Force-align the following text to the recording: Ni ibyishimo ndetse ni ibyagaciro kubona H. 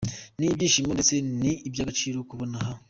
Ni 0.37 0.47
ibyishimo 0.53 0.91
ndetse 0.93 1.15
ni 1.41 1.51
ibyagaciro 1.67 2.17
kubona 2.29 2.55
H. 2.65 2.67